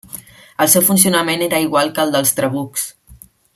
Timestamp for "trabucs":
2.41-2.91